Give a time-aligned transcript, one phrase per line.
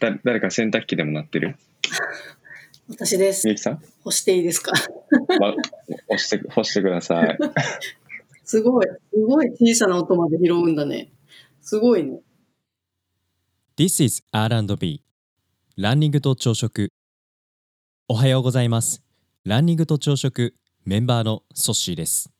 [0.00, 1.56] だ誰か洗濯機でも鳴ってる？
[2.88, 3.52] 私ですみ。
[3.52, 4.72] ゆきさん、干していいですか？
[5.40, 5.54] ま、
[6.08, 7.38] 押して、干してください。
[8.44, 11.10] すごい、すごい小さな音まで拾うんだね。
[11.60, 12.20] すごいね。
[13.76, 15.02] This is R&B
[15.76, 16.90] ランニングと朝食
[18.08, 19.04] おはようございます
[19.44, 22.32] ランニングと朝食メンバーのソッシーです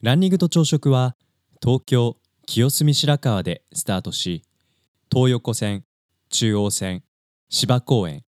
[0.00, 1.16] ランニングと朝食は
[1.60, 2.16] 東京
[2.46, 4.44] 清澄白河でスタートし
[5.10, 5.84] 東横線
[6.32, 7.02] 中央線
[7.50, 8.22] 芝公園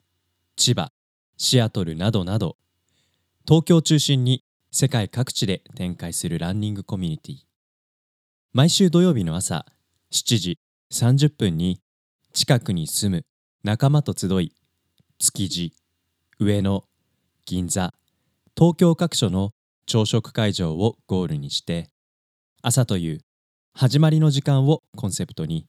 [0.57, 0.93] 千葉
[1.39, 2.59] シアトルなどなど
[3.49, 7.37] 東京中心に世界各地で展開するランニングコミュニティ。
[8.53, 9.65] 毎週土曜日の朝
[10.13, 10.59] 7時
[10.93, 11.81] 30分に
[12.35, 13.25] 近くに住む
[13.63, 14.53] 仲間と集い
[15.19, 15.73] 築地
[16.39, 16.85] 上野
[17.47, 17.95] 銀座
[18.55, 19.53] 東京各所の
[19.87, 21.89] 朝食会場をゴールにして
[22.61, 23.21] 朝という
[23.73, 25.67] 始まりの時間をコンセプトに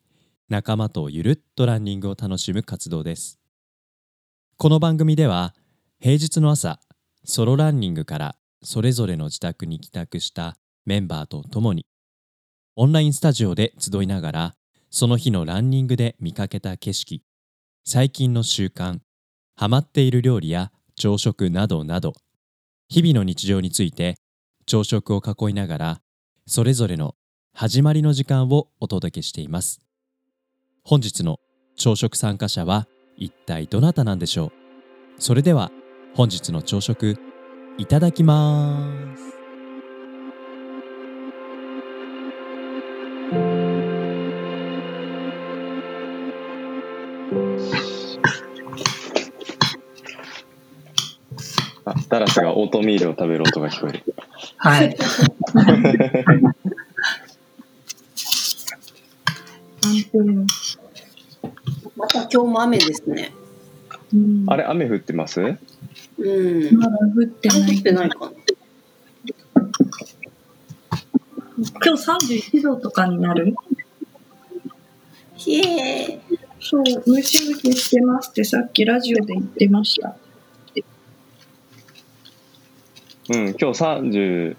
[0.48, 3.40] 仲間とゆるっとランニングを楽しむ活動です。
[4.58, 5.56] この番組では
[6.00, 6.80] 平日の朝
[7.24, 11.88] ソロランニングからそれぞれの自宅に帰宅したメンバーと共に
[12.76, 14.56] オンラインスタジオで集いながら
[14.92, 17.24] その日のランニングで見かけた景色
[17.84, 19.00] 最近の習慣
[19.56, 22.14] ハマっている料理や朝食などなど
[22.88, 24.16] 日々の日常について
[24.68, 26.02] 朝食を囲いながら
[26.46, 27.16] それぞれの
[27.52, 29.85] 始まりの時間をお届けしています。
[30.88, 31.40] 本日の
[31.76, 34.52] 朝食参加者は一体どなたなんでしょう？
[35.18, 35.72] それでは
[36.14, 37.18] 本日の朝食
[37.80, 39.36] いただきます
[51.86, 54.04] あ、ダラスがオートミールを食べる音が聞こえる。
[54.58, 54.98] はい。
[62.36, 63.32] 今日も雨ですね。
[64.14, 65.40] うんあれ、雨降ってます？
[65.40, 65.58] うん。
[66.78, 68.32] まだ降ってな降いってないかな。
[71.86, 73.56] 今日31度とかになる？
[75.38, 76.20] ひえ
[76.60, 80.18] そう、ムシムシしてますってさっきラジオで言ってました。
[83.30, 84.56] うん、今日32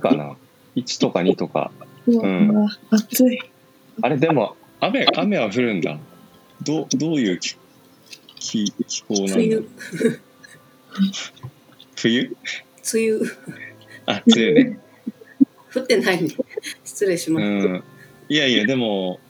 [0.00, 0.34] かな
[0.74, 1.70] ?1 とか2とか。
[2.08, 3.38] うわ、うんうわ暑い。
[4.02, 5.96] あれ、でも、雨、雨は降るんだ。
[6.62, 7.56] どう、どういう気
[8.38, 9.56] 気気候なんだ？
[11.96, 12.36] 冬？
[12.92, 13.20] 梅雨、
[14.06, 14.78] あ、梅雨ね。
[15.74, 16.30] 降ってないね。
[16.84, 17.72] 失礼しまうした。
[17.74, 17.84] ん。
[18.28, 19.20] いやいや、でも、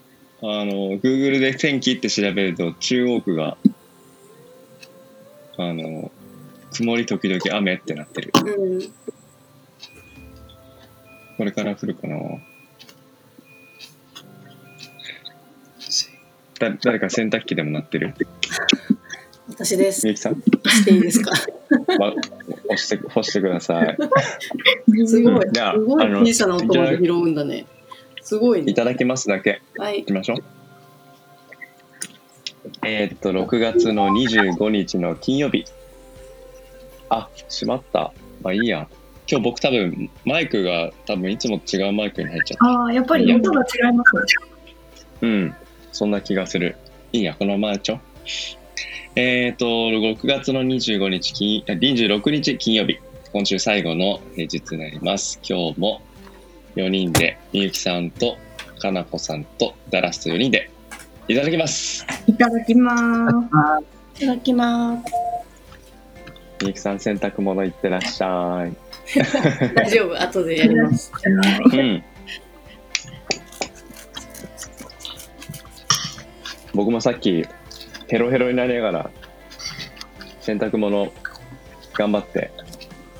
[0.41, 3.59] あの、Google で天気って調べると、中央区が、
[5.59, 6.11] あの、
[6.73, 8.33] 曇り時々雨ってなってる。
[8.35, 8.83] うん。
[11.37, 12.17] これから降るかな
[16.60, 18.15] だ誰か洗濯機でも鳴ってる
[19.48, 20.06] 私です。
[20.06, 21.32] みゆきさん、干していいですか？
[21.98, 22.12] ま、
[22.66, 23.97] 押して、干してください。
[25.06, 27.66] すごい、じゃあすごい小さな音まで拾うんだね。
[28.22, 28.70] すごいね。
[28.70, 29.62] いただきますだけ。
[29.76, 30.12] はいいき。
[30.12, 30.44] ましょう。
[32.87, 35.65] えーっと、6月の25日の金曜日。
[37.09, 38.12] あ、しまった。
[38.43, 38.87] まあいいや。
[39.26, 42.66] 今日僕多分、マイクが多分いつも違うマイクに入っちゃった。
[42.66, 44.22] ああ、やっぱり音が違いますね。
[45.22, 45.54] うん。
[45.93, 46.77] そんな気がする。
[47.12, 48.01] いいや、このままやっちゃおう。
[49.17, 52.99] えーっと、6月の25日金、あ26日金曜日。
[53.33, 55.41] 今週最後の平日になります。
[55.49, 56.00] 今日も
[56.77, 58.37] 4人で、みゆきさんと、
[58.79, 60.71] かなこさんと、ダラスと4人で、
[61.29, 62.06] いただきます。
[62.27, 64.25] いただきます。
[64.25, 65.03] いただきます。
[66.62, 68.77] みゆきさん洗濯物行ってらっしゃい。
[69.75, 71.12] 大丈夫、後でやります。
[71.73, 72.05] うん。
[76.75, 77.44] 僕もさっき
[78.08, 79.10] ヘロヘロになりながら
[80.41, 81.12] 洗濯物
[81.94, 82.50] 頑張って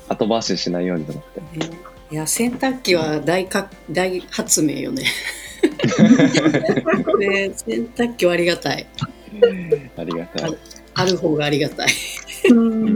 [0.09, 1.41] 後回ししないようにと思って。
[2.11, 5.03] いや、洗濯機は大か大発明よね。
[7.19, 8.85] ね洗濯機はありがたい。
[9.95, 10.57] ありがたい。
[10.93, 11.87] ある方がありがたい。
[12.49, 12.89] うん。
[12.89, 12.93] い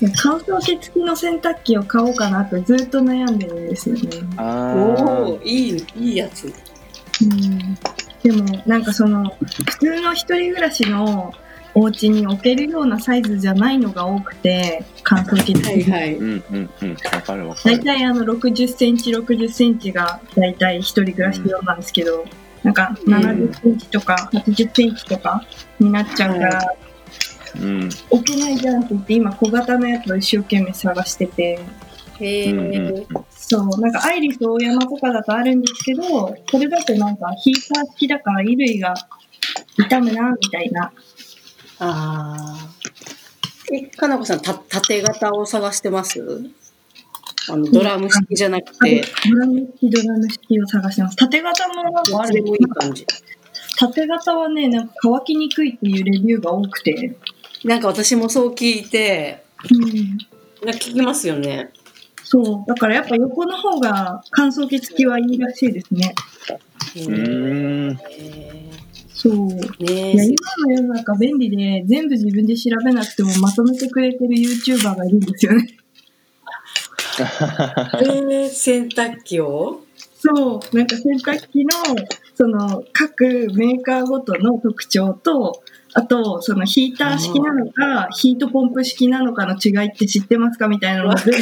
[0.00, 4.02] や乾燥機付きの洗濯機を買おうかなとずっと悩んでるんですよね。
[4.36, 6.46] おあお、いい、いいやつ。
[6.46, 6.48] う
[7.26, 7.78] ん
[8.26, 11.32] でもなんかその普通の一人暮らしの
[11.74, 16.14] お家に置けるようなサイズじゃないのが多くて乾燥機はいはい。
[16.16, 16.90] うんうんうん。
[17.12, 17.84] わかるわか大る。
[17.84, 22.24] 体あの60センチ60センチが大体一人暮らし用なんですけど、
[22.64, 25.44] なんか70センチとか80センチとか
[25.78, 26.74] になっちゃうから、
[27.60, 27.88] うん。
[28.10, 31.60] 置けないじゃんって言って今小型のやつを一生懸命探してて
[32.20, 36.02] へえ、うんうんそうなんかアイリス大山とかだとあるんですけど
[36.50, 38.94] それだとなんかヒーター式だから衣類が
[39.76, 40.84] 傷むな、みたいな。
[40.84, 40.92] あ
[41.78, 42.68] あ。
[43.72, 46.50] え、かなこさん、た、縦型を探してます？
[47.48, 51.16] あの、ドラム式じゃなくて、ドラム式、ドラム式を探してます。
[51.16, 53.06] 縦型もなんかあるもいい感じ。
[53.78, 57.16] 縦型はね、なんか乾きにくいっていうレビューが多くて。
[57.64, 60.18] なんか私もそう聞いて、うん。
[60.66, 61.70] なんか聞きますよね。
[62.28, 62.68] そう。
[62.68, 66.12] だからやっぱ横の方が乾燥機付きはいいらしいですね。
[69.14, 69.48] そう。
[69.48, 75.68] ー、いや、ね今の世の中便利で、全部自分で調べなくてもまとめてくれてる YouTuber がいるんですよね。
[77.18, 79.82] えー、洗濯機を？
[80.18, 80.76] そう。
[80.76, 81.70] なんか洗濯機の、
[82.34, 83.24] その、各
[83.54, 85.62] メーカーごとの特徴と、
[85.98, 91.34] あと、そのヒーター式なのか、ヒートポンプ式なのかの違いって知ってますかみたいなのを全。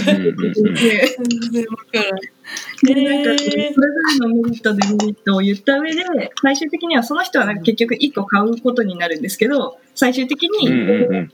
[2.85, 3.83] で、なんか、それぞれ
[4.21, 6.05] のメリット、デメリットを言った上で、
[6.41, 10.69] 最終的にはその人はなんか結局1個買うことになるんですけど、最終的に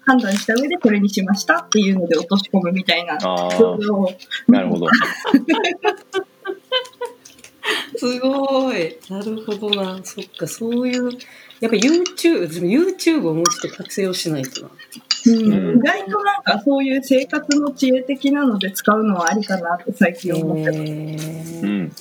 [0.06, 3.18] 判断した上でこれにしましたっていうので落とし込むみたいな。
[4.48, 4.86] なるほど。
[8.00, 8.96] すごい。
[9.10, 10.00] なるほどな。
[10.02, 11.10] そっか、そういう、
[11.60, 14.70] やっぱ YouTube、YouTube をもうちょっと活用しないとな。
[15.26, 20.80] うんうん意外となんかそういう生活の知恵的なので使うのはありかなって最近思ってます。
[20.80, 21.92] うえーん。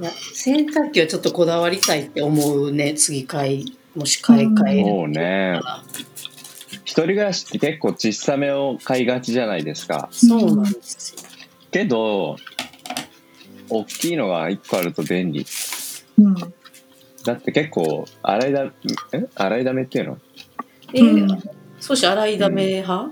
[0.00, 2.94] いや洗濯機はちょっとこだわりたいって思うね。
[2.94, 5.60] 次買い、もし買い替えるそうね。
[6.84, 10.08] 一人暮らしって結構小さめを買いがちじゃないですか。
[10.10, 11.28] そうなんですよ。
[11.70, 12.36] けど、
[13.70, 15.46] 大きいのが一個あると便利。
[16.18, 16.34] うん。
[16.34, 18.72] だって結構、洗いだ、
[19.12, 19.26] え？
[19.34, 20.18] 洗いだめっていうの？
[20.94, 23.10] えー、少し洗いだめ派、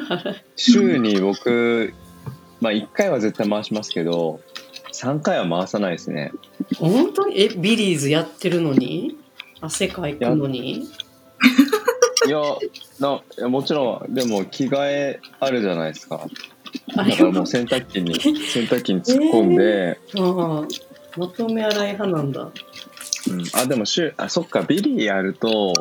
[0.56, 1.94] 週に僕、
[2.60, 4.40] まあ1回は絶対回しますけど、
[4.92, 6.32] 3回は回さないですね。
[6.76, 7.40] 本当に？
[7.40, 9.16] え、ビリーズやってるのに？
[9.60, 10.88] 汗かいくのに？
[12.26, 12.40] いや、
[13.00, 16.26] ないやもちろん、でも着替えあるじゃないですか。
[16.96, 20.66] だからもう洗濯機に、 洗濯機に突っ込んで、ああ
[21.16, 22.50] まとめ洗い派なんだ。
[23.30, 25.72] うん、あ、でも週、あ、そっか、ビリーやると、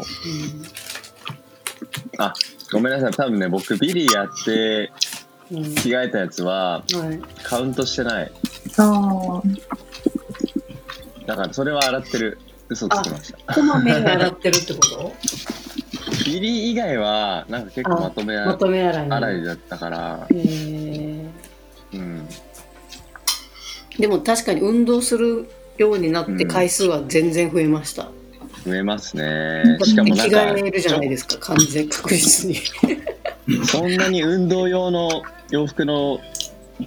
[2.71, 4.91] ごめんなさい、多分ね、僕ビリーやって
[5.51, 5.57] うん。
[5.65, 7.21] うん着替えたやつははい。
[7.43, 8.31] カウントしてない。
[8.77, 9.41] ああ、
[11.27, 12.39] だからそれは洗ってる。
[12.69, 13.53] 嘘つきました。
[13.53, 15.13] こまめに洗ってるってこと？
[16.25, 21.25] ビリー以外は、なんか結構まとめまとめ洗い洗いだったから、へえ
[21.93, 22.27] うん。
[23.99, 28.09] でも確かに運動するようになって回数は全然増えました。
[28.65, 29.77] 増えますね。
[29.83, 32.55] しかもなん着か、替えるじゃないですか、完全確実に。
[33.65, 36.19] そんなに運動用の洋服の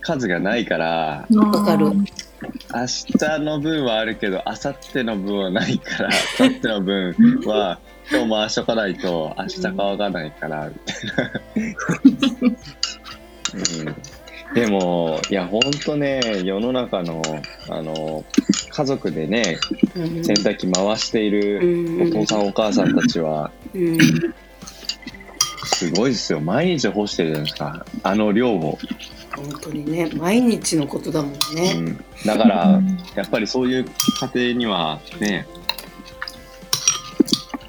[0.01, 1.93] 数がないから、わかる
[2.75, 2.87] 明
[3.19, 6.11] 日の分はあるけど、明後日の分はないから、
[6.41, 7.15] 明後日の分
[7.47, 7.79] は
[8.11, 11.75] 今日回しとかないと明日乾かないから、みたい
[12.51, 12.57] な。
[14.49, 17.23] うん、でも、いや、ほんとね、世の中の、
[17.69, 18.25] あの、
[18.71, 19.59] 家族でね、
[19.97, 23.99] うん洗濯機回しているお父さんお母さんたちは、うん
[25.67, 26.41] すごいですよ。
[26.41, 27.87] 毎日干してるじゃないですか。
[28.03, 28.79] あの量を。
[29.37, 31.75] 本当にね、毎日のことだもんうね。
[31.75, 32.81] ん、だから、
[33.15, 33.85] やっぱりそういう
[34.35, 35.47] 家庭にはね、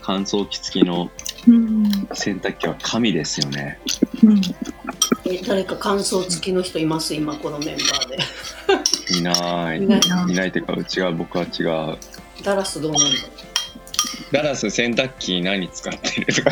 [0.02, 1.12] 乾燥機付きの
[1.48, 3.80] うん洗濯機は神ですよね。
[4.24, 4.42] うん
[5.26, 7.14] え誰か感想付きの人います？
[7.14, 8.18] 今このメンバーで。
[9.20, 9.80] いない。
[9.82, 10.02] いいない
[10.34, 11.98] ないというか、うちは僕は違う。
[12.44, 13.08] ダラスどうなんだ
[14.32, 16.52] ガラス洗濯機何使ってるとか。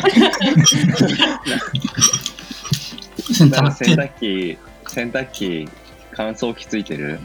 [3.32, 4.58] 洗ガラス洗濯機、濯機、
[4.96, 5.68] 洗濯機、
[6.12, 7.20] 乾燥機ついてる？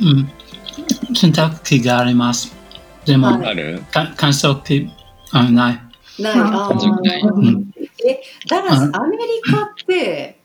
[0.00, 2.54] うん、洗濯機があります。
[3.04, 3.82] でも、はいある？
[3.92, 4.88] か乾燥機
[5.32, 6.22] あない。
[6.22, 6.38] ない。
[6.38, 7.70] ああ家族ないーうん、
[8.48, 10.38] ダラスう、んアメリカって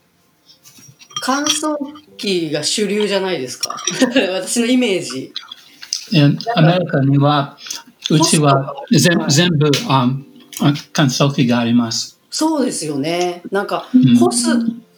[1.21, 1.77] 乾燥
[2.17, 3.77] 機が主流じゃないですか？
[4.33, 5.31] 私のイメージ。
[6.11, 7.57] いやアメリカには、
[8.09, 10.11] うちは全はい全部あ
[10.61, 12.19] あ乾燥機があります。
[12.29, 13.41] そうですよね。
[13.49, 14.49] なんか、うん干す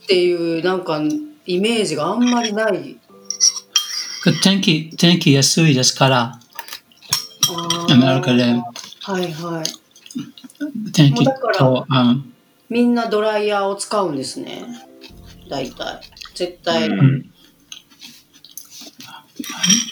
[0.03, 1.01] っていうなんか
[1.45, 2.97] イメージがあんまりない。
[4.41, 6.39] 天気、天気安いですから、
[7.89, 10.91] アメリカではいはい。
[10.93, 12.15] 天気と、あ
[12.69, 14.63] みんなドライヤーを使うんですね。
[15.49, 16.01] 大体。
[16.35, 16.87] 絶対。
[16.87, 17.29] うん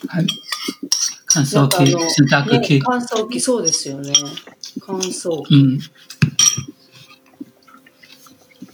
[0.08, 0.28] はい
[1.34, 4.12] 乾燥機、洗濯機、ね、乾燥機そうですよね。
[4.86, 5.56] 乾燥機。
[5.56, 5.80] うん。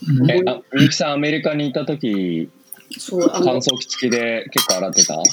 [0.07, 0.31] うん。
[0.31, 2.49] え、あ、ゆきさんアメリカにいた時、
[2.97, 5.15] そう、あの、乾燥機付きで結構洗ってた？
[5.15, 5.23] も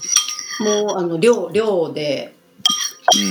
[0.94, 2.34] う、あの、量、量で、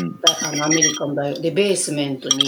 [0.01, 0.19] うん。
[0.43, 2.45] あのアメリカの大学でベースメントに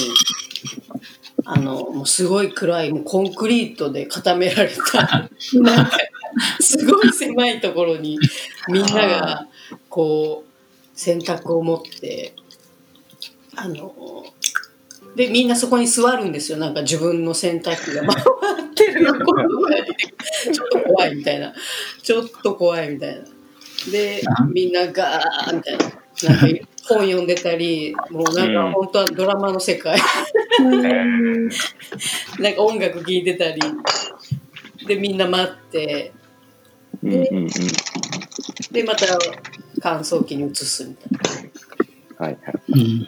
[1.44, 5.30] あのもうすごい暗いもうコンクリートで固められた
[5.62, 5.98] なんか
[6.60, 8.20] すごい狭いところに
[8.68, 9.48] みんなが
[9.90, 12.34] こう洗濯を持って
[13.56, 14.25] あの
[15.16, 16.58] でみんなそこに座るんですよ。
[16.58, 18.25] なんか自分の洗濯機が回っ
[19.00, 21.54] ちょっと怖いみたいな。
[22.02, 23.22] ちょっと怖いみたいな。
[23.92, 24.22] で
[24.54, 25.86] みんなガーみたいな。
[26.24, 26.48] なんか
[26.88, 30.00] 本読んでたりもうなんか本当はドラマの世界。
[32.40, 33.62] なんか音楽聴いてたり。
[34.88, 36.14] でみんな待って。
[37.04, 37.48] うんうんうん。
[38.72, 39.06] でまた
[39.82, 41.12] 乾燥機に移すみたい
[42.20, 42.25] な。
[42.25, 42.56] はいはい。
[42.72, 43.08] うん。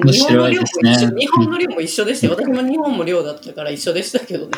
[0.00, 2.32] 日本の量も白いですね一緒、日本の量も一緒でしたよ。
[2.34, 4.52] 私も日本も寮だったから一緒でしたけどね。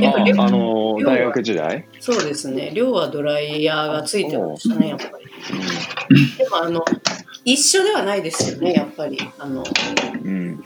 [0.00, 1.86] やっぱりあ、あのー、大学時代？
[2.00, 2.72] そうですね。
[2.74, 6.36] 寮はドライヤーがついてましたね、やっぱり。
[6.36, 6.84] でもあの、
[7.44, 9.18] 一緒ではないですよね、やっぱり。
[9.38, 9.64] あの、
[10.24, 10.62] うん。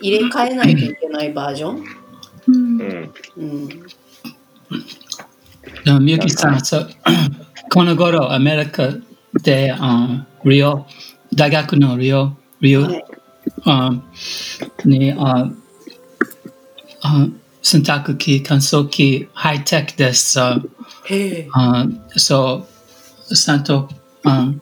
[0.00, 1.84] 入れ替えないといけないバージョン。
[2.48, 3.14] うんうん。
[3.36, 3.68] うん。
[5.84, 6.90] でもみゆきさん、そう
[7.72, 8.88] この頃アメリカ
[9.42, 10.86] で、あリオ、
[11.34, 13.04] 大学のリオ、リオ、はい
[13.64, 13.90] あ
[14.84, 15.50] にあ
[17.02, 17.26] あ
[17.62, 20.38] 洗濯機、乾燥機、ハイテクです。
[20.40, 20.60] あ
[21.06, 21.48] へえ。
[21.52, 21.86] あ
[22.16, 22.66] そ
[23.30, 23.88] う、ちゃんと
[24.24, 24.52] あ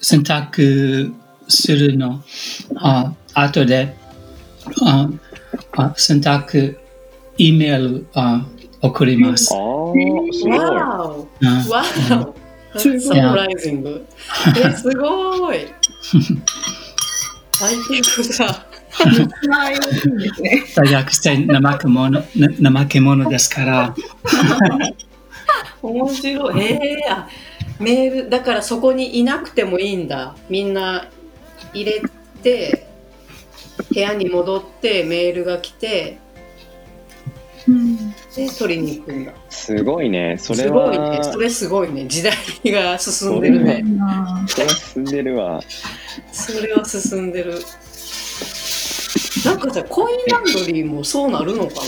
[0.00, 1.14] 洗濯
[1.48, 2.22] するの、
[2.76, 3.96] あ後で
[4.82, 5.08] あ
[5.76, 6.78] あ洗濯、
[7.38, 8.44] E メールあ
[8.82, 9.56] 送りますあ。
[9.56, 9.60] あ、
[10.32, 10.58] すごい。
[10.58, 11.28] わお。
[11.40, 11.84] うんわ
[12.74, 12.78] お。
[12.78, 14.06] すごいサプライズング。
[14.56, 15.66] え、すごい。
[17.60, 18.66] ハイテクだ。
[19.46, 20.64] まあ、大きいですね。
[20.74, 23.94] 大学生怠け者な怠け者ですから、
[25.82, 26.60] 面白い。
[26.62, 27.28] ええあ、
[27.78, 30.34] メール、だからそこにいなくてもいいんだ。
[30.48, 31.06] みんな
[31.74, 32.02] 入れ
[32.42, 32.86] て、
[33.92, 36.16] 部屋に戻ってメールが来て、
[37.68, 37.96] うん。
[38.34, 39.32] で、取りに行くんだ。
[39.50, 40.36] すごいね。
[40.38, 40.98] それすごいね。
[40.98, 42.06] は、それすごいね。
[42.06, 43.82] 時代が進んでるね。
[43.82, 45.60] まあそれは進んでるわ。
[46.32, 47.54] それは進んでる。
[49.44, 51.80] なんかさ、コインランドリーもそうなるのかな？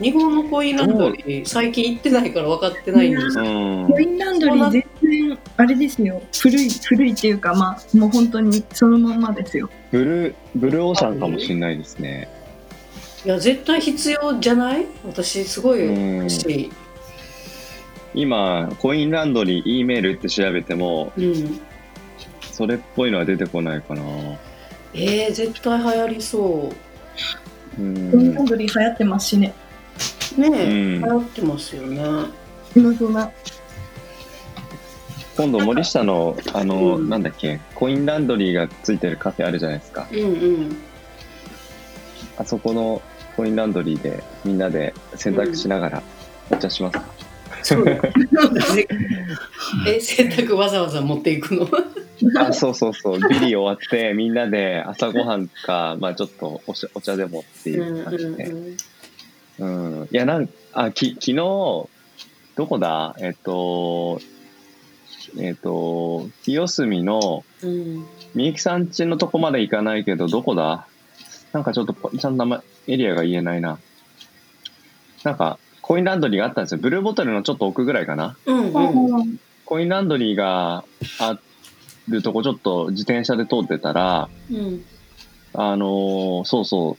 [0.00, 3.82] 日本のコインランドリー、最近行ってないから分かってないんですうけど。
[3.84, 4.00] んコ。
[4.00, 12.30] インランドリー全然あれですよ古い古いっていうかまあもう本当にそのまんまですよブルー、ブルーオーシャンかもしれないですね。
[13.26, 14.86] いや、絶対必要じゃない？
[15.04, 16.72] 私、すごい欲しい。
[18.14, 21.60] 今、コインランドリー、E メールって調べても、うん。
[22.60, 24.02] それっぽいのは出てこないかな。
[24.92, 26.74] えー、絶対流行りそう
[28.10, 28.44] コインランん。
[28.44, 29.54] ドリー流行ってますしね
[30.36, 30.40] う。
[30.42, 32.02] ねえ、うん流行ってますよね。
[35.36, 40.06] 今度森下の、あの、うんなんだっけ、コインランドリーがついてるカフェあるじゃないですか。
[40.12, 40.76] うんうん。
[42.36, 43.00] あそこの
[43.36, 46.02] コインランドリーでみんなで洗濯しながら
[46.50, 47.04] お茶しますか、
[47.62, 47.92] そうだ。
[49.88, 51.66] え、洗濯わざわざ持っていくの？
[52.36, 53.18] あそうそうそう。
[53.18, 58.44] ビリ終わってみんなで朝ごはんか、まあ、ちょっとおしお茶でもっていう感じで、
[59.58, 61.88] うんいやなんあき昨日ど
[62.66, 63.14] こだ？
[63.18, 64.20] えっと
[65.38, 67.70] えっと清澄のうん。
[67.70, 68.06] うん。
[68.34, 70.86] みゆきさん家のとこまで行かないけどどこだ？
[71.52, 73.78] なんかちょっとちゃんと名前エリアが言えないな。
[75.24, 76.80] なんかコインランドリーがあったんですよ。
[76.80, 78.36] ブルーボトルのちょっと奥ぐらいかな。
[78.46, 79.40] うんうん。
[79.64, 80.84] コインランドリーが
[81.18, 81.38] あ
[82.10, 84.84] るとこちょっと自転車で通ってたらうん。
[85.52, 86.96] あのーそうそう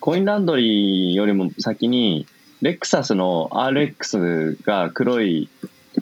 [0.00, 2.26] コインランドリーよりも先に
[2.60, 5.48] レクサスの RX が黒い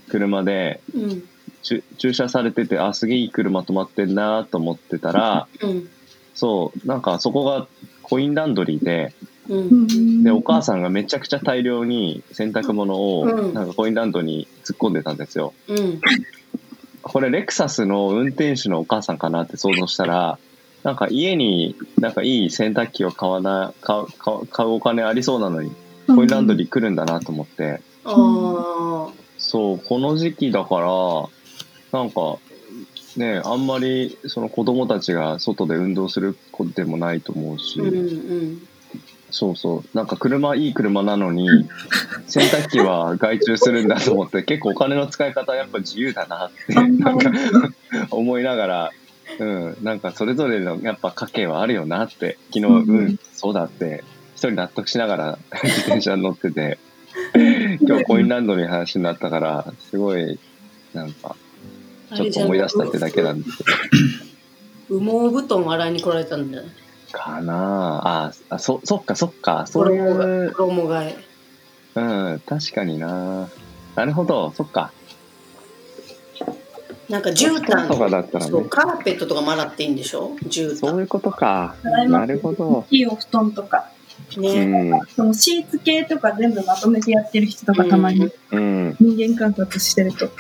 [0.09, 1.23] 車でうん。
[1.62, 5.88] 駐駐車されててあすげえいい車止まってんなと思ってたらうん。
[6.35, 7.66] そうなんかそこが
[8.02, 9.12] コインランドリーで
[9.49, 10.23] うん。
[10.25, 15.52] でお母さんがめちゃくちゃ大量に洗濯物をうんなんかコインランドリーに突っ込んでたんですよ。
[15.69, 16.00] うん。
[17.10, 20.38] これレクサスの運転手のお母さんかなって想像したら
[20.84, 24.06] なんか家になんかいい洗濯機を買わな買う
[24.46, 25.72] 買うお金ありそうなのに
[26.06, 29.12] コインランドリー来るんだなと思ってああ。
[29.38, 30.78] そうこの時期だか
[31.92, 32.38] らなんか
[33.16, 38.00] ねあんまりその子供たちが外で運動することでもないと思うし、うんう
[38.52, 38.68] ん。
[39.30, 39.96] そうそう。
[39.96, 41.49] なんか車いい車なのに
[42.26, 47.30] 洗濯機は外注するんだと思って結構お金の使い方やっぱ自由だなってなんか
[48.10, 48.90] 思いながら、
[49.38, 56.78] うん、なんかそれぞれのやっぱ家計はあるよなって昨日、うんうん、そうだって一人納得しながら 自転車に乗ってて
[57.80, 60.38] 今日コインランドリーの話になったからすごい
[60.94, 61.37] なんか
[62.14, 63.70] ちょっと思い出したってだけなんですけど。
[64.90, 66.70] 羽毛布団洗いに来られたんじゃない
[67.12, 69.66] かなああ、そ、そっかそっか。
[69.66, 71.16] そうい衣替えう、衣替え。
[71.96, 72.00] う
[72.36, 73.48] ん、確かにな
[73.96, 74.92] なるほど、そっか。
[77.08, 80.36] なんか絨毯とかだったらねそうカーペットとかも洗っていいんでしょ？
[80.46, 80.76] 絨毯。
[80.76, 81.74] そういうことか。
[81.82, 82.86] なるほど。
[82.90, 83.90] いいお布団とか、
[84.36, 84.90] うね。
[84.92, 85.00] ん。
[85.16, 88.96] そのシーツ系とか全部まとめてやってる人とかたまにうん。
[89.00, 90.30] 人間観察してると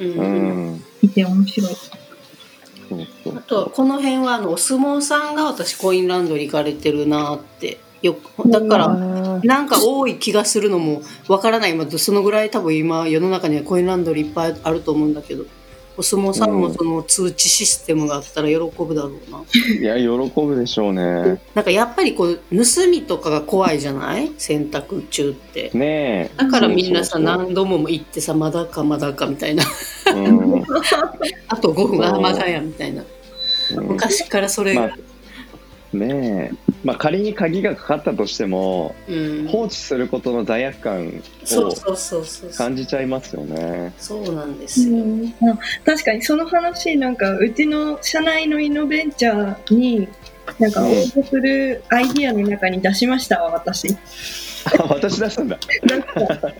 [0.00, 0.84] うんううんん。
[1.02, 1.76] いて面白い。
[3.36, 8.88] あとはこの辺はあのお相撲さんが私コインランドリー行かれてるなってよくだから
[9.42, 11.74] なんか多い気がするのもわからない。
[11.74, 15.44] まあそのぐらい多分今世の中にはコインランドリーいっぱいあると思うんだけど
[15.98, 19.42] お相撲さんもその通知システムがあったら喜ぶだろうな、
[19.80, 21.40] いや、喜ぶでしょうね。
[21.54, 24.30] なんかやっぱりこう盗みとかが怖いじゃない？
[24.36, 25.70] 洗濯中って。
[25.72, 29.64] ねだからみんなさ何度も行ってさまだかまだかみたいな。
[30.08, 30.10] え。
[30.12, 30.55] うん。
[31.48, 33.02] あと5分そうあまだやみたいな。
[33.74, 33.80] う。
[33.80, 34.74] ん昔からそれ。
[34.74, 34.96] が、まあ
[35.92, 36.56] ねえ。
[36.84, 39.12] まあ仮に鍵がかかったとしても、う
[39.44, 41.10] ん、放置することの罪悪感を
[41.44, 42.50] そうそうそうそうそう。
[42.50, 43.92] 感じちゃいますよね。
[43.98, 45.34] そうなんですよ、うん。
[45.50, 50.08] あ確かにその話なんかうちの社内のイノベンチャーに
[50.58, 53.96] なんか応募するアイディアの中に出しましたわ私。
[54.78, 55.58] あ 私出したんだ。
[55.84, 56.14] なんか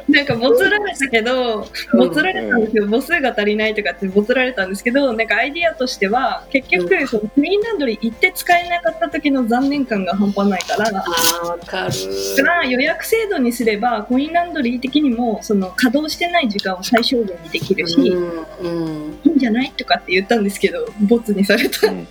[0.08, 2.86] なんかボツられたけどボツられたんですよ。
[2.86, 12.36] 母数が足りないとかってボツられたんですけどなんかアイディアとしては結局そのクリーンランドリー行って使えなかった時の残念感が半端ないからあかる。
[12.36, 19.18] だから予約制度にすればコインランドリー的にもその稼働してない時間を最小限にできるし、いうんうん。
[19.24, 21.88] いんじゃないとかって言ったんですけどボツにされた。
[21.88, 22.06] うん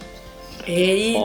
[0.67, 1.15] えー、いい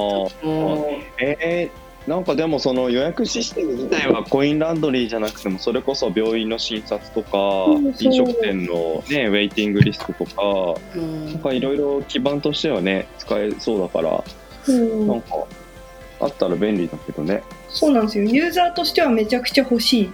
[1.18, 7.66] えー、なんかでもその予約システム自体はコインランドリーじゃなくてもそれこそ病院の診察とか
[8.00, 14.24] 飲食店のねウェイティングリストとかうんなんかいろいろ基盤としてはね使えそうだから
[14.68, 15.46] うんなんか
[16.20, 17.42] あったら便利だけどね。
[17.68, 18.24] そうなんですよ。
[18.24, 20.10] ユーザーとしてはめちゃくちゃ欲しい。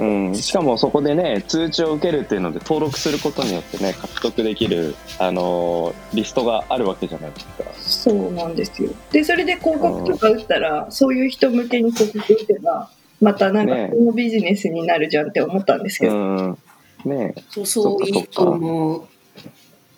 [0.00, 7.64] うん、しかもそこでね通知を受けるっていうので登録することによってね獲得できる、あのーリストがあるわけじゃないですか。
[7.76, 8.90] そうなんですよ。
[9.12, 16.16] で、それで広告とか打ったら、そういう人向けに広告打てば、またなんかねこのビジネスになるじゃんって思ったんですけど。
[16.16, 16.58] うん。
[17.04, 19.04] ねそうそういいと思う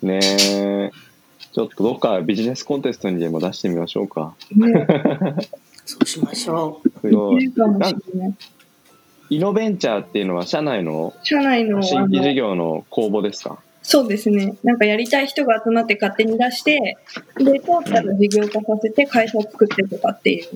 [0.03, 0.91] えねえ。
[1.53, 4.35] ちょっとどっかビジネスコンテストにでも出してみましょうか。
[4.55, 4.87] ね、
[5.85, 6.89] そうしましょう。
[7.01, 7.43] すごい。
[7.43, 8.33] いるかもしれない。
[9.29, 13.59] イノベンチャーっていうのは社内の社内のあ新規事の、業の公募ですか？
[13.81, 14.55] そうですね。
[14.63, 16.97] なんかやりたい人が集まって勝手に出して、
[17.37, 20.47] で、通ったら事業化させて会社作ってとかっていう。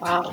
[0.00, 0.24] わあ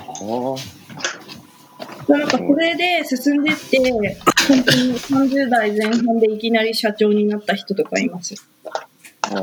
[2.08, 8.34] なんかそれで進んでって、本当に30代前半でいきなり社長になった人とかいます。
[9.22, 9.40] あ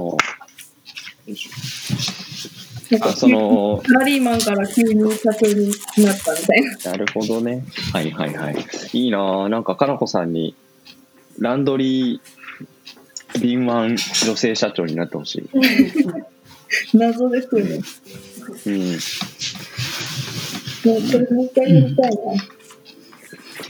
[2.91, 5.71] なんかあそのサラリーマンから急に社長に
[6.05, 6.91] なったみたいな。
[6.91, 7.63] なるほどね。
[7.93, 8.55] はいはいはい。
[8.93, 9.47] いいなぁ。
[9.47, 10.55] なんか、かなこさんに、
[11.37, 15.49] ランドリー、敏腕女性社長になってほしい。
[16.97, 17.79] 謎ですよね。
[18.65, 18.79] うん。
[20.91, 22.19] もうこれもう一回やりたいな。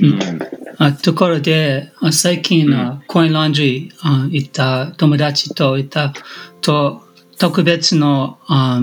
[0.02, 0.40] うん。
[0.78, 6.14] あところで、あ最近、あコインランドリーあ行った友達と行った
[6.62, 7.04] と
[7.38, 8.82] 特別のあ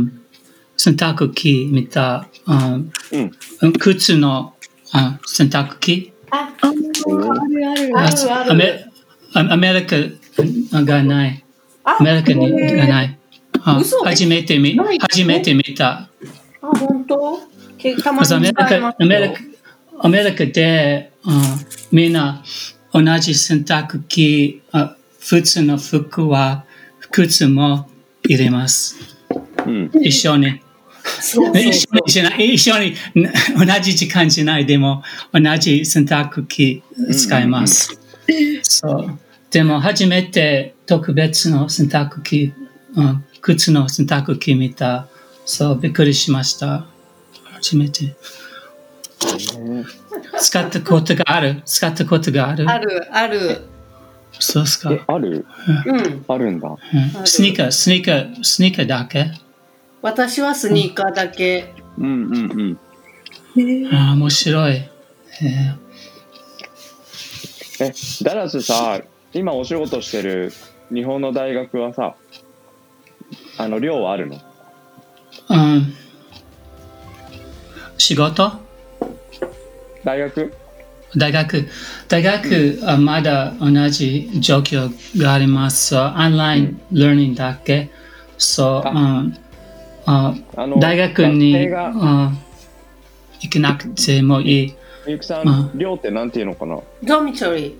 [0.76, 2.78] 洗濯機見たあ
[3.12, 3.72] うん。
[3.72, 4.54] 靴の
[4.92, 6.72] あ洗濯機ああー
[7.40, 7.98] あるある。
[7.98, 8.84] あるあるアメ
[9.34, 9.96] アアメリカ
[10.82, 11.44] がない。
[11.84, 13.18] あアメリカにがない。
[14.04, 16.08] 初めて見ない初めて見た。
[16.62, 17.40] あ本当？
[17.78, 19.40] けたまにアメリカ使いますアメリカ
[19.98, 21.58] アメリカで、あ
[21.90, 22.42] みんな
[22.92, 26.64] 同じ洗濯機、あ普通の服は
[27.10, 27.88] 靴も
[28.22, 28.96] 入れます。
[29.66, 29.90] うん。
[30.02, 30.60] 一緒に。
[31.20, 33.32] そうそう一緒にしない一緒にな
[33.66, 35.02] 同じ時間じゃないでも
[35.32, 37.98] 同じ洗濯機使います。
[38.62, 39.18] そう。
[39.50, 42.52] でも初めて特別の洗濯機、
[42.94, 45.08] うん、靴の洗濯機見た。
[45.44, 46.86] そう、びっくりしました。
[47.54, 48.14] 初めて。
[50.38, 51.62] 使ったことがある？
[51.64, 52.68] 使ったことがある？
[52.68, 53.62] あるある
[54.38, 54.92] そうですか。
[54.92, 55.46] え、ある？
[55.86, 56.68] うんあるんだ。
[56.68, 56.72] う
[57.22, 59.30] んスニーカー、スニーカー、スニーカーだけ？
[60.06, 61.74] 私はスニーカーだけ。
[61.98, 62.78] うんうんうん。
[63.56, 63.92] へー。
[63.92, 64.74] ああ、面白い。
[64.74, 64.88] え
[67.80, 67.92] え、
[68.22, 69.00] ダラスさ、
[69.34, 70.52] 今お仕事してる
[70.94, 72.14] 日本の大学はさ、
[73.58, 74.36] あの、寮はあるの？
[74.36, 74.40] ー
[75.50, 75.94] うん、
[77.98, 78.52] 仕事？
[80.04, 80.54] 大学？
[81.16, 81.68] 大学、
[82.06, 84.88] 大学はまだ同じ状況
[85.20, 85.88] があります。
[85.88, 87.90] そうオンライン learning だけ。
[88.38, 88.90] そう、あ。
[88.92, 89.36] うん
[90.06, 92.32] ああの大学に行
[93.50, 94.74] けなくてもいい。
[95.06, 97.74] みゆきさうんん、寮ってなんていうのかな？Dormitory.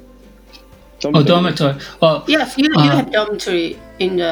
[1.05, 1.79] お、ドームトリ。
[2.01, 3.05] お、Yes, you, you Ah.
[3.05, 4.23] have dormitory in the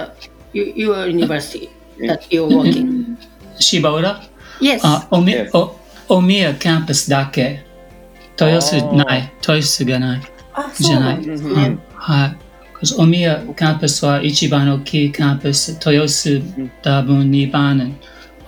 [0.53, 1.69] you, your university
[2.01, 3.17] that you're working.
[3.59, 4.23] 芝浦
[4.61, 4.81] Yes.
[4.83, 5.51] あ、おみ Yes.
[5.57, 5.77] お、
[6.09, 7.65] おみやキャンパスだけ。
[8.41, 9.33] 豊洲ない。
[9.41, 10.23] 豊洲がない。
[10.55, 11.17] あ、じゃない。
[11.17, 11.83] そうなんですねうん。
[11.95, 12.37] はい。
[12.99, 15.73] 大宮キャンパスは一番大きいキャンパス。
[15.73, 16.43] 豊洲
[16.83, 17.97] 多分2番。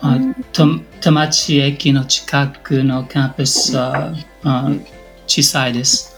[0.02, 0.18] あ
[0.52, 0.66] と
[1.00, 4.70] 田町駅の近くのキャンパスはあ
[5.26, 6.14] 小さいです。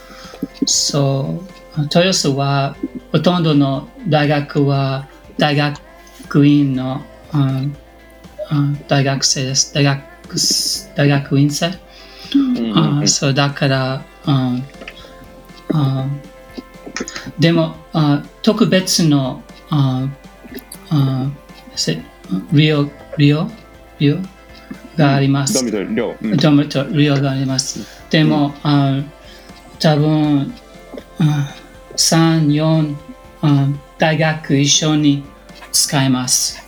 [0.66, 1.44] そ
[1.76, 2.76] う、豊洲は
[3.12, 5.06] ほとんどの大学は
[5.38, 7.02] 大学院の、
[7.32, 7.76] うん
[8.50, 9.72] うん大学生です。
[9.74, 10.02] 大学
[10.96, 11.72] 大学院生。
[12.34, 14.64] うんそうだから、うん
[15.72, 16.06] あ
[17.38, 20.08] でもあ特別のあ
[20.90, 21.30] あ
[21.76, 22.02] せ
[22.52, 23.48] リオリオ
[23.98, 24.18] リオ
[24.96, 25.54] があります。
[25.54, 26.16] ドミトリー寮。
[26.20, 27.80] うんドムとリオがあります。
[28.10, 29.00] でも、あ
[29.78, 30.52] 多分
[31.20, 31.54] あ
[31.96, 32.96] 3、4
[33.42, 35.24] あ大学一緒に
[35.72, 36.62] 使います。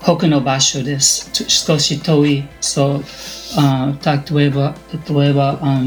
[0.00, 1.30] 他の場所です。
[1.32, 2.48] ち少し遠い。
[2.60, 3.04] そう
[3.56, 4.74] あ例えば、
[5.08, 5.82] 例えばあ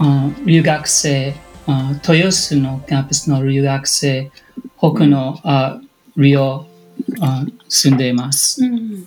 [0.00, 4.30] あ留学生あ、豊洲のキャンパスの留学生、
[4.76, 5.80] 他のあ
[6.16, 6.66] リオ
[7.20, 8.62] あ住んでいます。
[8.62, 9.06] 行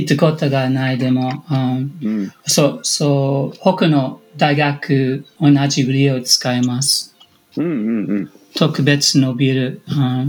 [0.00, 2.32] ったことがないでも、あうん。
[2.46, 7.14] そう、そう、他の大学同じ利用使います。
[7.56, 8.30] うんうんうん。
[8.54, 10.24] 特別のビル、あ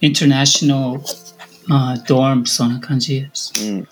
[0.00, 1.00] インターナショナル
[1.68, 3.52] あドーム、そんな感じです。
[3.64, 3.88] うん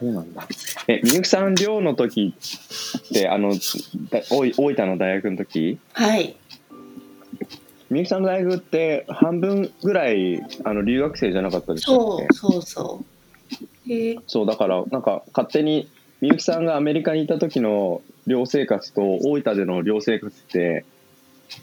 [0.00, 0.46] そうなんだ。
[0.88, 3.50] え、みゆきさん寮の時って、あの、
[4.10, 5.78] だ大大分の大学の時？
[5.92, 6.36] はい。
[7.90, 12.26] みゆきさんの大学って半分ぐらいあの留学生じゃなかったでしたっけ？
[12.34, 13.04] そうそうそう。
[13.86, 15.88] えー、そうだからなんか勝手に
[16.20, 20.86] みゆきさんがアメリカにいた時の寮生活と大分での寮生活って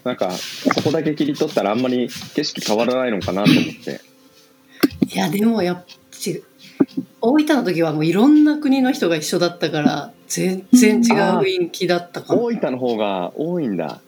[0.04, 4.00] なんかそこだけ切り取ったらあんまり景色変わらないのかなと思って
[5.12, 6.42] いやでもやっぱち
[7.22, 11.02] 大分の時はもういろんな国の人が一緒だったから全然違う
[11.40, 12.44] 雰囲気だったかも。
[12.44, 14.00] 大分の方が多いんだ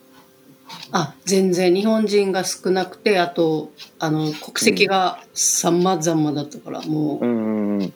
[0.90, 7.92] あ全然日本人が少なくてあとあの国籍が様々だったからもう、うんうんうん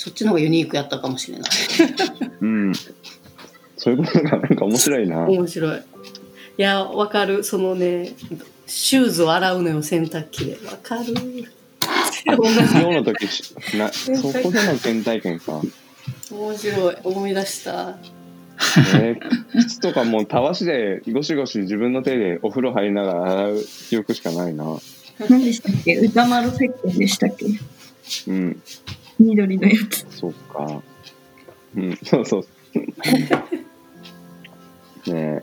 [0.00, 1.50] そっちの方がユニークやったかもしれない。
[2.40, 2.72] うん
[3.76, 5.78] そういうことがなんか面白いな面白い。
[5.78, 5.82] い
[6.62, 8.12] やわかるそのね
[8.68, 11.50] シューズを洗うのよ洗濯機でわかる。
[12.80, 15.60] 寮の時しなそこでの原体験か
[16.30, 17.98] 面白い思い出した。
[19.00, 19.20] えー
[19.52, 24.64] 靴とかもうたわしでゴシゴシ自分の手でお風呂入りながら洗う記憶しかないな
[25.28, 25.94] 何でしたっけ？
[25.96, 27.46] 歌丸石鹸でしたっけ？
[28.26, 28.62] うん
[29.20, 30.06] 緑のやつ。
[30.10, 30.82] そうか。
[31.76, 32.46] うん、そうそう。
[35.12, 35.42] ね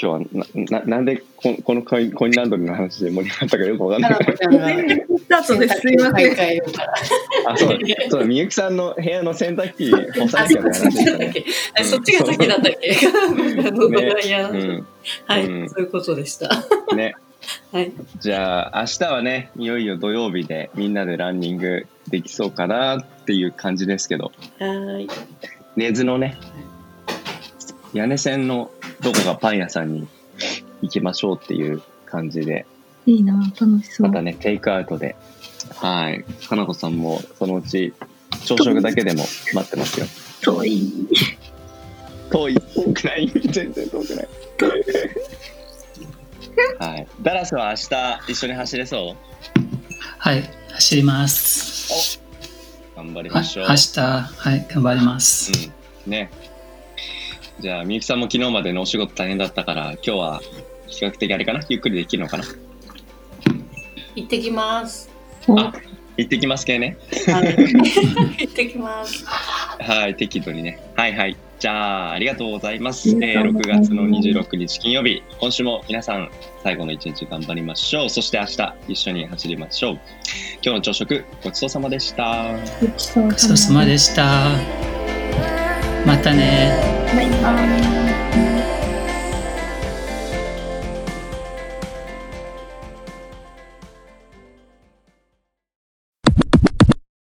[0.00, 6.62] 今日はな、ななんでここのコインコインランドリーの話で盛り上がったかよくわかんないこちゃんが全然スタートですいません。
[7.48, 7.78] あ、そうだ。
[8.10, 11.04] そうだ、みゆきさんの部屋の洗濯機干さあ、なきゃたね。
[11.04, 11.44] だったっけ
[11.80, 12.90] あそっちが先だったっけ？
[15.26, 16.48] はい、うんそういうことでした。
[16.94, 17.14] ね。
[17.72, 17.92] はい。
[18.20, 25.06] じゃあ、明日はね、いよいよ土曜日でみんなでランニングできそうかなっていう感じですけど、はい。
[25.76, 26.36] 根津のね
[27.92, 30.08] 屋根線のどこかパン屋さんに
[30.82, 32.66] 行きましょうっていう感じで。
[33.06, 34.08] いいな、楽しそう。
[34.08, 34.14] ま。
[34.14, 35.16] たねテイクアウトで。
[35.76, 36.24] はい。
[36.48, 37.92] かなこさんもそのうち
[38.44, 40.06] 朝食だけでも待ってますよ。
[40.42, 41.08] 遠い。
[42.30, 42.54] 遠い。
[42.54, 43.30] 遠くない。
[43.50, 44.28] 全然遠くない。
[46.78, 47.06] はい。
[47.22, 49.16] ダラスは明日一緒に走れそう？
[50.18, 52.20] はい、走ります。
[52.96, 55.70] 頑張りはましょう、明日、はい、頑張ります。
[56.06, 56.30] うん、ね。
[57.60, 60.42] じゃあ、みゆきさんも昨日までのお仕事大変だったから、今日は
[60.88, 61.60] 比較的あれかな？
[61.68, 62.44] ゆっくりできるのかな？
[64.14, 65.10] 行ってきます。
[65.48, 65.72] おあ
[66.16, 66.96] 行ってきます系ね。
[67.26, 67.48] はい。
[68.46, 69.24] 行ってきます。
[69.26, 70.80] はい、適度にね。
[70.96, 71.36] はいはい。
[71.58, 73.08] じゃあ、ありがとうございます。
[73.10, 76.30] あえー6りがとうございます月の26日金曜日、今週も皆さん、
[76.62, 78.10] 最後の一日頑張りましょう。
[78.10, 79.92] そして明日、一緒に走りましょう。
[79.92, 80.00] 今
[80.62, 82.54] 日の朝食、ごちそうさまでした。
[82.80, 84.85] ごちそうさまでした。
[86.06, 86.70] またね。
[87.16, 88.45] バイバイ。